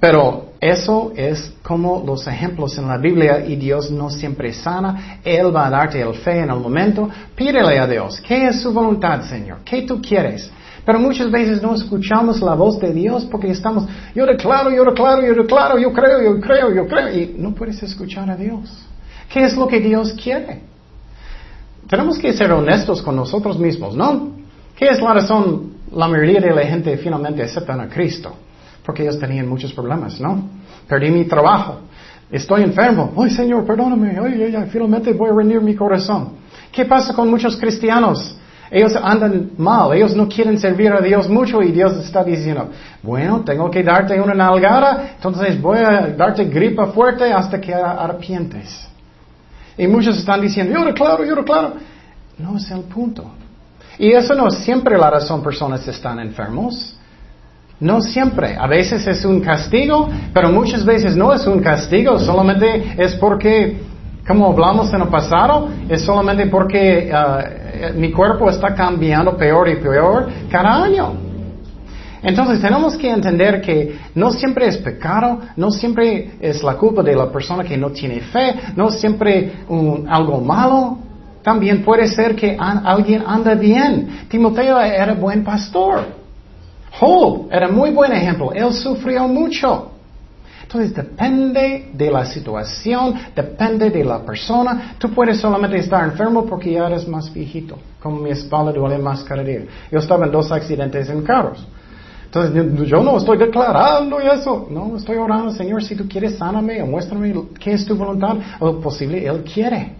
[0.00, 5.20] Pero eso es como los ejemplos en la Biblia y Dios no siempre sana.
[5.24, 7.08] Él va a darte el fe en el momento.
[7.34, 9.58] Pídele a Dios, ¿qué es su voluntad, Señor?
[9.64, 10.50] ¿Qué tú quieres?
[10.84, 15.20] Pero muchas veces no escuchamos la voz de Dios porque estamos, yo declaro, yo declaro,
[15.20, 17.08] yo declaro, yo creo, yo creo, yo creo.
[17.12, 18.86] Y no puedes escuchar a Dios.
[19.28, 20.62] ¿Qué es lo que Dios quiere?
[21.88, 24.30] Tenemos que ser honestos con nosotros mismos, ¿no?
[24.76, 28.34] ¿Qué es la razón la mayoría de la gente finalmente aceptan a Cristo?
[28.88, 30.48] Porque ellos tenían muchos problemas, ¿no?
[30.88, 31.80] Perdí mi trabajo,
[32.30, 36.30] estoy enfermo, ay Señor, perdóname, ay, ay, ay, finalmente voy a rendir mi corazón.
[36.72, 38.34] ¿Qué pasa con muchos cristianos?
[38.70, 42.70] Ellos andan mal, ellos no quieren servir a Dios mucho y Dios está diciendo,
[43.02, 48.88] bueno, tengo que darte una nalgada, entonces voy a darte gripa fuerte hasta que arrepientes.
[49.76, 51.74] Y muchos están diciendo, yo claro, yo claro.
[52.38, 53.32] No es el punto.
[53.98, 56.97] Y eso no es siempre la razón personas están enfermos.
[57.80, 58.56] No siempre.
[58.56, 63.80] A veces es un castigo, pero muchas veces no es un castigo, solamente es porque,
[64.26, 69.76] como hablamos en el pasado, es solamente porque uh, mi cuerpo está cambiando peor y
[69.76, 71.28] peor cada año.
[72.20, 77.14] Entonces tenemos que entender que no siempre es pecado, no siempre es la culpa de
[77.14, 79.52] la persona que no tiene fe, no siempre
[80.08, 80.98] algo malo.
[81.44, 84.26] También puede ser que alguien anda bien.
[84.28, 86.17] Timoteo era buen pastor.
[86.92, 88.52] Job era muy buen ejemplo.
[88.52, 89.92] Él sufrió mucho.
[90.62, 94.96] Entonces depende de la situación, depende de la persona.
[94.98, 97.78] Tú puedes solamente estar enfermo porque ya eres más viejito.
[98.02, 99.62] Como mi espalda duele más cada día.
[99.90, 101.66] Yo estaba en dos accidentes en carros.
[102.26, 104.68] Entonces, yo no estoy declarando eso.
[104.70, 108.36] No, estoy orando, Señor, si tú quieres, sáname o muéstrame qué es tu voluntad.
[108.60, 109.94] O posible, Él quiere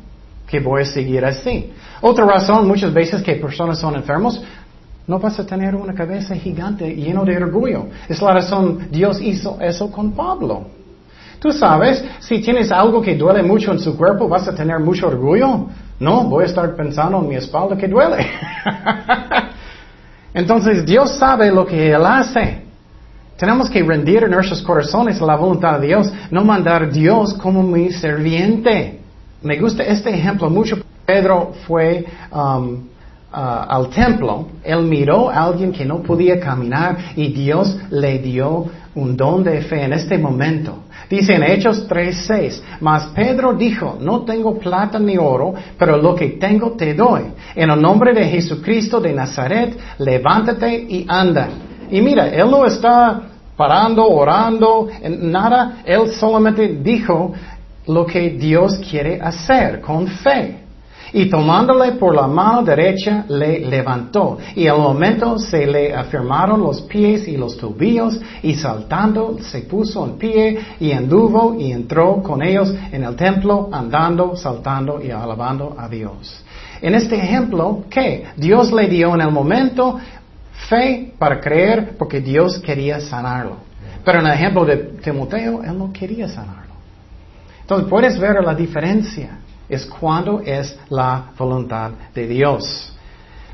[0.46, 1.72] que voy a seguir así.
[2.01, 4.42] Otra razón, muchas veces que personas son enfermos,
[5.08, 7.86] no vas a tener una cabeza gigante lleno de orgullo.
[8.08, 10.66] Es la razón Dios hizo eso con Pablo.
[11.40, 15.06] Tú sabes, si tienes algo que duele mucho en su cuerpo, vas a tener mucho
[15.06, 15.66] orgullo.
[15.98, 18.18] No, voy a estar pensando en mi espalda que duele.
[20.34, 22.64] Entonces Dios sabe lo que Él hace.
[23.38, 27.62] Tenemos que rendir en nuestros corazones la voluntad de Dios, no mandar a Dios como
[27.62, 29.00] mi serviente.
[29.40, 30.76] Me gusta este ejemplo mucho.
[31.06, 32.82] Pedro fue um,
[33.30, 39.16] al templo, él miró a alguien que no podía caminar y Dios le dio un
[39.16, 40.84] don de fe en este momento.
[41.10, 46.30] Dice en Hechos 3:6, mas Pedro dijo, no tengo plata ni oro, pero lo que
[46.30, 47.22] tengo te doy.
[47.54, 51.48] En el nombre de Jesucristo de Nazaret, levántate y anda.
[51.90, 53.22] Y mira, él no está
[53.56, 54.88] parando, orando,
[55.20, 57.32] nada, él solamente dijo
[57.86, 60.67] lo que Dios quiere hacer con fe.
[61.12, 64.38] Y tomándole por la mano derecha le levantó.
[64.54, 70.04] Y al momento se le afirmaron los pies y los tobillos y saltando se puso
[70.04, 75.74] en pie y anduvo y entró con ellos en el templo andando, saltando y alabando
[75.78, 76.44] a Dios.
[76.80, 78.24] En este ejemplo, ¿qué?
[78.36, 79.98] Dios le dio en el momento
[80.68, 83.56] fe para creer porque Dios quería sanarlo.
[84.04, 86.74] Pero en el ejemplo de Timoteo, él no quería sanarlo.
[87.60, 92.92] Entonces puedes ver la diferencia es cuando es la voluntad de Dios.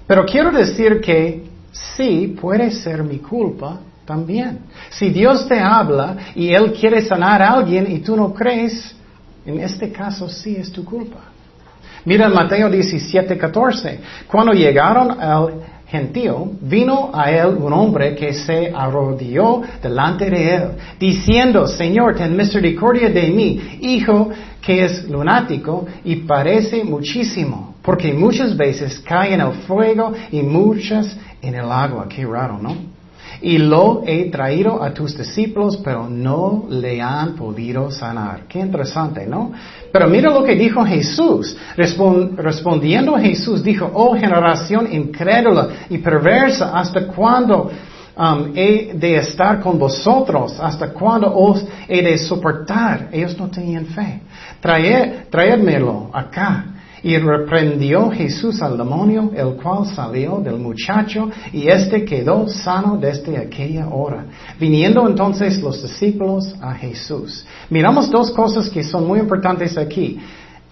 [0.06, 4.60] Pero quiero decir que sí puede ser mi culpa también.
[4.90, 8.94] Si Dios te habla y Él quiere sanar a alguien y tú no crees,
[9.46, 11.20] en este caso sí es tu culpa.
[12.04, 14.00] Mira Mateo 17, 14.
[14.26, 15.54] Cuando llegaron al
[15.86, 20.62] gentío, vino a él un hombre que se arrodilló delante de él,
[20.98, 24.30] diciendo, Señor, ten misericordia de mí, hijo
[24.64, 31.16] que es lunático y parece muchísimo, porque muchas veces cae en el fuego y muchas
[31.42, 32.06] en el agua.
[32.08, 32.94] Qué raro, ¿no?
[33.42, 38.44] Y lo he traído a tus discípulos, pero no le han podido sanar.
[38.48, 39.52] Qué interesante, ¿no?
[39.92, 41.56] Pero mira lo que dijo Jesús.
[41.76, 47.70] respondiendo Jesús dijo, oh generación incrédula y perversa, ¿hasta cuándo
[48.16, 50.58] um, he de estar con vosotros?
[50.60, 53.08] ¿Hasta cuándo os he de soportar?
[53.12, 54.20] Ellos no tenían fe.
[54.60, 56.66] traédmelo acá.
[57.02, 63.36] Y reprendió Jesús al demonio, el cual salió del muchacho, y éste quedó sano desde
[63.36, 64.24] aquella hora.
[64.58, 67.44] Viniendo entonces los discípulos a Jesús.
[67.68, 70.18] Miramos dos cosas que son muy importantes aquí.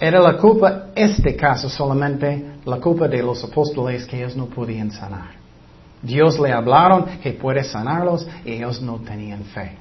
[0.00, 4.90] Era la culpa, este caso solamente, la culpa de los apóstoles que ellos no podían
[4.90, 5.41] sanar.
[6.02, 9.76] Dios le hablaron que puede sanarlos y ellos no tenían fe.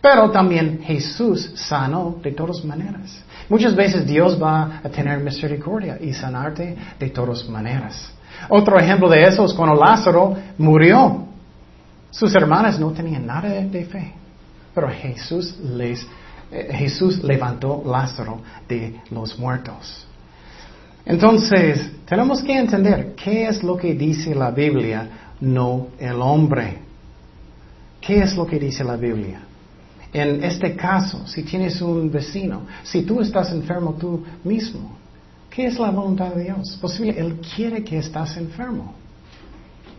[0.00, 3.22] Pero también Jesús sanó de todas maneras.
[3.48, 8.12] Muchas veces Dios va a tener misericordia y sanarte de todas maneras.
[8.48, 11.26] Otro ejemplo de eso es cuando Lázaro murió.
[12.10, 14.14] Sus hermanas no tenían nada de fe,
[14.74, 16.06] pero Jesús les
[16.52, 20.06] eh, Jesús levantó Lázaro de los muertos.
[21.04, 26.78] Entonces, tenemos que entender qué es lo que dice la Biblia, no el hombre.
[28.00, 29.40] ¿Qué es lo que dice la Biblia?
[30.12, 34.96] En este caso, si tienes un vecino, si tú estás enfermo tú mismo,
[35.48, 36.76] ¿qué es la voluntad de Dios?
[36.80, 38.94] Posible Él quiere que estás enfermo.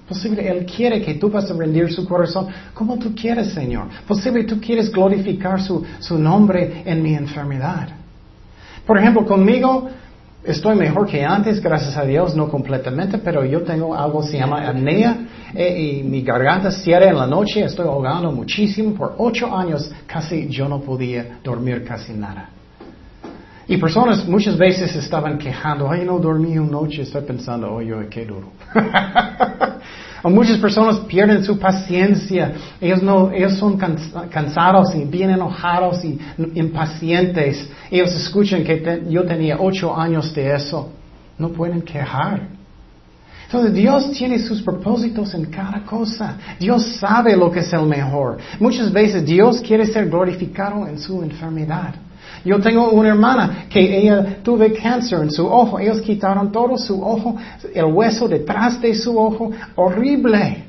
[0.07, 3.87] Posible Él quiere que tú vas a rendir su corazón como tú quieres, Señor.
[4.05, 7.87] Posible tú quieres glorificar su, su nombre en mi enfermedad.
[8.85, 9.89] Por ejemplo, conmigo,
[10.43, 14.37] Estoy mejor que antes, gracias a Dios, no completamente, pero yo tengo algo que se
[14.39, 15.15] llama apnea
[15.53, 18.95] eh, y mi garganta cierra en la noche, estoy ahogando muchísimo.
[18.95, 22.49] Por ocho años casi yo no podía dormir casi nada.
[23.67, 28.25] Y personas muchas veces estaban quejando, ay, no dormí una noche, estoy pensando, oye, qué
[28.25, 28.51] duro.
[30.23, 36.19] o muchas personas pierden su paciencia, ellos, no, ellos son cansados y bien enojados y
[36.55, 37.67] impacientes.
[37.89, 40.89] Ellos escuchan que yo tenía ocho años de eso.
[41.37, 42.49] No pueden quejar.
[43.45, 46.37] Entonces Dios tiene sus propósitos en cada cosa.
[46.59, 48.37] Dios sabe lo que es el mejor.
[48.59, 51.95] Muchas veces Dios quiere ser glorificado en su enfermedad.
[52.43, 55.79] Yo tengo una hermana que ella tuvo cáncer en su ojo.
[55.79, 57.35] Ellos quitaron todo su ojo,
[57.73, 59.51] el hueso detrás de su ojo.
[59.75, 60.65] Horrible.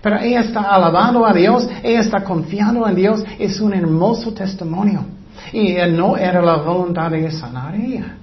[0.00, 3.24] Pero ella está alabando a Dios, ella está confiando en Dios.
[3.38, 5.04] Es un hermoso testimonio.
[5.52, 8.16] Y no era la voluntad de sanar a ella.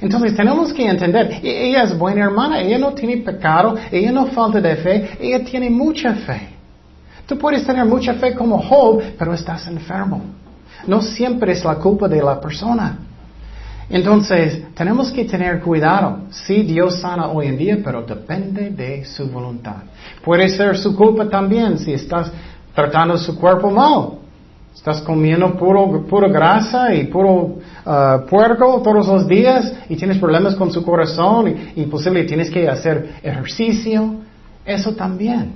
[0.00, 4.26] Entonces tenemos que entender, e-, ella es buena hermana, ella no tiene pecado, ella no
[4.26, 6.50] falta de fe, ella tiene mucha fe.
[7.26, 10.22] Tú puedes tener mucha fe como Job, pero estás enfermo.
[10.86, 12.98] No siempre es la culpa de la persona.
[13.90, 16.20] Entonces, tenemos que tener cuidado.
[16.30, 19.76] Sí, Dios sana hoy en día, pero depende de su voluntad.
[20.22, 22.30] Puede ser su culpa también si estás
[22.74, 24.18] tratando su cuerpo mal.
[24.74, 30.54] Estás comiendo puro, puro grasa y puro uh, puerco todos los días y tienes problemas
[30.54, 34.16] con su corazón y, y posible tienes que hacer ejercicio.
[34.64, 35.52] Eso también.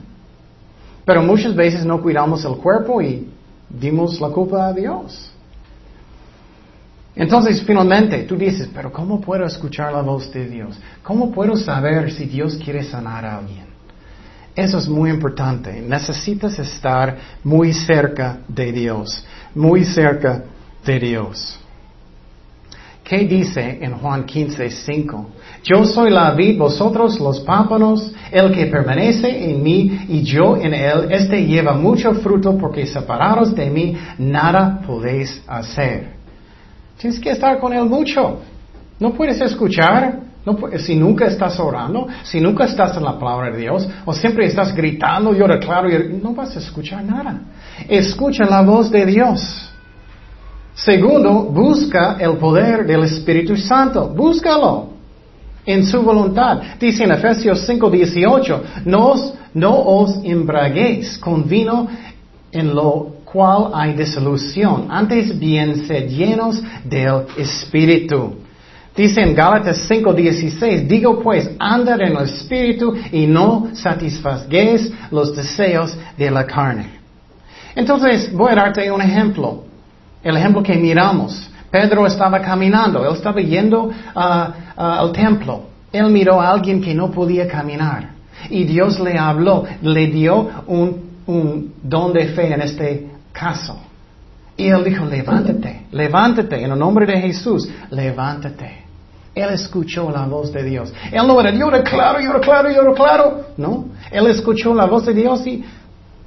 [1.05, 3.29] Pero muchas veces no cuidamos el cuerpo y
[3.73, 5.31] dimos la culpa a Dios.
[7.15, 10.79] Entonces, finalmente, tú dices, pero ¿cómo puedo escuchar la voz de Dios?
[11.03, 13.67] ¿Cómo puedo saber si Dios quiere sanar a alguien?
[14.55, 15.81] Eso es muy importante.
[15.81, 20.45] Necesitas estar muy cerca de Dios, muy cerca
[20.85, 21.59] de Dios.
[23.05, 25.31] ¿Qué dice en Juan 15, 5?
[25.65, 30.75] Yo soy la vid, vosotros los pámpanos, el que permanece en mí y yo en
[30.75, 36.15] él, este lleva mucho fruto porque separados de mí nada podéis hacer.
[36.99, 38.41] Tienes que estar con él mucho.
[38.99, 43.59] No puedes escuchar no, si nunca estás orando, si nunca estás en la palabra de
[43.59, 45.89] Dios, o siempre estás gritando, yo declaro,
[46.21, 47.41] no vas a escuchar nada.
[47.89, 49.71] Escucha la voz de Dios.
[50.75, 54.09] Segundo, busca el poder del Espíritu Santo.
[54.09, 54.92] Búscalo
[55.65, 56.61] en su voluntad.
[56.79, 59.15] Dice en Efesios 5:18, no
[59.55, 61.89] no os embraguéis con vino
[62.51, 64.87] en lo cual hay disolución.
[64.91, 68.35] Antes bien, sed llenos del Espíritu.
[68.95, 75.97] Dice en Gálatas 5:16, digo pues, andad en el Espíritu y no satisfaguéis los deseos
[76.17, 77.01] de la carne.
[77.75, 79.65] Entonces, voy a darte un ejemplo.
[80.23, 81.51] El ejemplo que miramos.
[81.73, 85.63] Pedro estaba caminando, él estaba yendo al templo.
[85.91, 88.11] Él miró a alguien que no podía caminar.
[88.51, 93.81] Y Dios le habló, le dio un, un don de fe en este caso.
[94.55, 98.83] Y él dijo, levántate, levántate, en el nombre de Jesús, levántate.
[99.35, 100.93] Él escuchó la voz de Dios.
[101.11, 103.47] Él no era, yo declaro, yo declaro, yo declaro.
[103.57, 105.65] No, él escuchó la voz de Dios y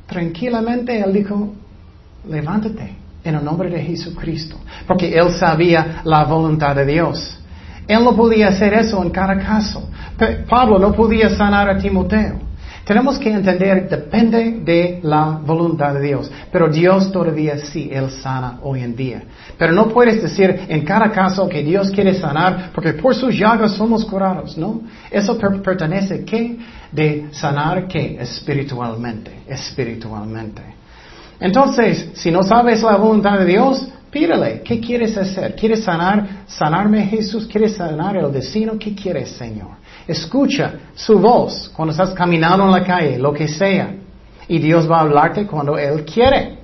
[0.08, 1.54] tranquilamente él dijo,
[2.28, 4.58] levántate en el nombre de Jesucristo,
[4.88, 7.38] porque él sabía la voluntad de Dios.
[7.88, 9.90] Él no podía hacer eso en cada caso.
[10.50, 12.46] Pablo no podía sanar a Timoteo.
[12.86, 16.32] Tenemos que entender, depende de la voluntad de Dios.
[16.52, 19.24] Pero Dios todavía sí, Él sana hoy en día.
[19.58, 23.72] Pero no puedes decir en cada caso que Dios quiere sanar, porque por sus llagas
[23.72, 24.82] somos curados, ¿no?
[25.10, 26.60] Eso pertenece, ¿qué?
[26.92, 28.18] De sanar, ¿qué?
[28.20, 30.75] Espiritualmente, espiritualmente.
[31.40, 35.56] Entonces, si no sabes la voluntad de Dios, pídele, ¿qué quieres hacer?
[35.56, 37.46] ¿Quieres sanar, sanarme Jesús?
[37.46, 38.78] ¿Quieres sanar el vecino?
[38.80, 39.72] ¿Qué quieres, Señor?
[40.08, 43.94] Escucha su voz cuando estás caminando en la calle, lo que sea.
[44.48, 46.60] Y Dios va a hablarte cuando Él quiere.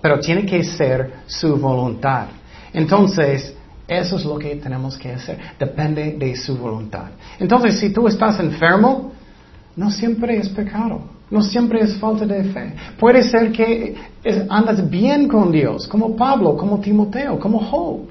[0.00, 2.26] Pero tiene que ser su voluntad.
[2.72, 3.54] Entonces,
[3.86, 5.38] eso es lo que tenemos que hacer.
[5.58, 7.06] Depende de su voluntad.
[7.38, 9.12] Entonces, si tú estás enfermo,
[9.74, 11.17] no siempre es pecado.
[11.30, 12.74] No siempre es falta de fe.
[12.98, 13.94] Puede ser que
[14.48, 18.08] andas bien con Dios, como Pablo, como Timoteo, como Job.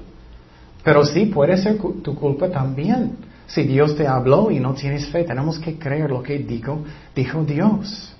[0.84, 3.16] Pero sí puede ser tu culpa también.
[3.46, 7.42] Si Dios te habló y no tienes fe, tenemos que creer lo que dijo, dijo
[7.44, 8.14] Dios.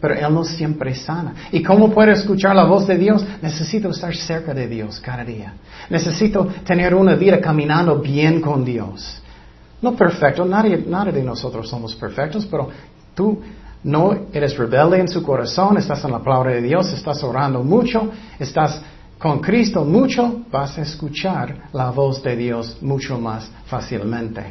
[0.00, 1.34] Pero Él no siempre sana.
[1.50, 3.24] ¿Y cómo puedo escuchar la voz de Dios?
[3.42, 5.54] Necesito estar cerca de Dios cada día.
[5.90, 9.20] Necesito tener una vida caminando bien con Dios.
[9.82, 12.68] No perfecto, nadie, nadie de nosotros somos perfectos, pero
[13.14, 13.40] tú
[13.84, 18.10] no eres rebelde en su corazón, estás en la palabra de Dios, estás orando mucho,
[18.38, 18.82] estás
[19.18, 24.44] Con Cristo mucho vas a escuchar la voz de Dios mucho más fácilmente.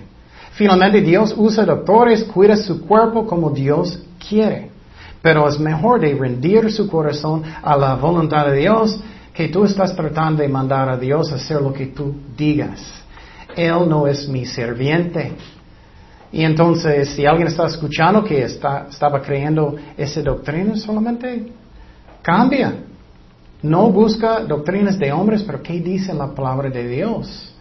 [0.52, 4.72] Finalmente Dios usa doctores, cuida su cuerpo como Dios quiere.
[5.22, 9.00] Pero es mejor de rendir su corazón a la voluntad de Dios
[9.34, 12.82] que tú estás tratando de mandar a Dios a hacer lo que tú digas.
[13.56, 15.34] Él no es mi serviente.
[16.32, 21.48] Y entonces, si alguien está escuchando que está, estaba creyendo esa doctrina, solamente
[22.22, 22.74] cambia.
[23.62, 27.54] No busca doctrinas de hombres, pero ¿qué dice la palabra de Dios?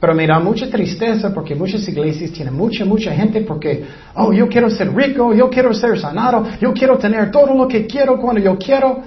[0.00, 3.84] Pero me da mucha tristeza porque muchas iglesias tienen mucha, mucha gente porque,
[4.14, 7.86] oh, yo quiero ser rico, yo quiero ser sanado, yo quiero tener todo lo que
[7.86, 9.02] quiero cuando yo quiero.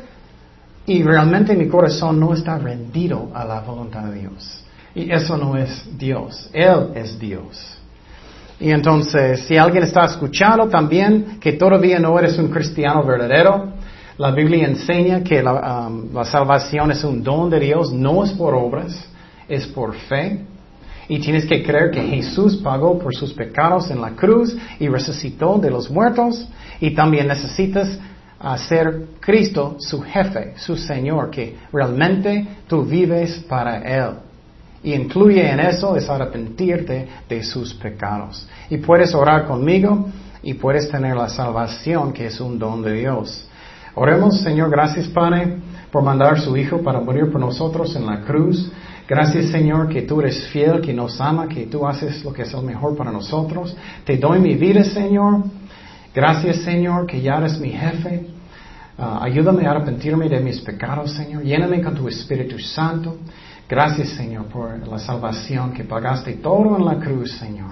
[0.86, 4.64] Y realmente mi corazón no está rendido a la voluntad de Dios.
[4.94, 7.81] Y eso no es Dios, Él es Dios.
[8.62, 13.74] Y entonces, si alguien está escuchando también que todavía no eres un cristiano verdadero,
[14.20, 18.32] la Biblia enseña que la, um, la, salvación es un don de Dios, no es
[18.34, 19.10] por obras,
[19.50, 20.46] es por fe.
[21.08, 25.58] Y tienes que creer que Jesús pagó por sus pecados en la cruz y resucitó
[25.58, 26.48] de los muertos.
[26.80, 27.98] Y también necesitas
[28.40, 34.18] hacer Cristo su jefe, su Señor, que realmente tú vives para Él.
[34.84, 38.48] Y incluye en eso es arrepentirte de sus pecados.
[38.70, 40.08] Y puedes orar conmigo
[40.42, 43.48] y puedes tener la salvación que es un don de Dios.
[43.94, 45.58] Oremos, Señor, gracias Padre
[45.92, 48.72] por mandar a su Hijo para morir por nosotros en la cruz.
[49.08, 52.54] Gracias Señor que tú eres fiel, que nos ama, que tú haces lo que es
[52.54, 53.76] el mejor para nosotros.
[54.06, 55.44] Te doy mi vida, Señor.
[56.16, 58.28] Gracias Señor que ya eres mi jefe.
[58.98, 61.44] Ah, ayúdame a arrepentirme de mis pecados, Señor.
[61.44, 63.18] Lléname con tu Espíritu Santo.
[63.72, 67.70] Gracias, Señor, por la salvación que pagaste todo en la cruz, Señor.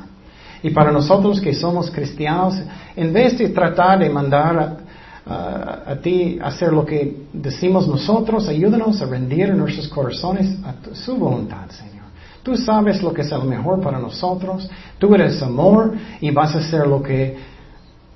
[0.63, 2.55] Y para nosotros que somos cristianos,
[2.95, 4.77] en vez de tratar de mandar
[5.25, 11.69] a, ti hacer lo que decimos nosotros, ayúdanos a rendir nuestros corazones a su voluntad,
[11.69, 12.05] Señor.
[12.43, 14.69] Tú sabes lo que es lo mejor para nosotros.
[14.97, 17.37] Tú eres amor y vas a hacer lo que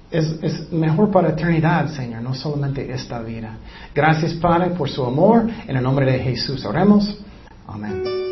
[0.10, 3.58] es, es, mejor para eternidad, Señor, no solamente esta vida.
[3.94, 5.50] Gracias, Padre, por su amor.
[5.68, 7.23] En el nombre de Jesús oremos.
[7.70, 8.23] Amen.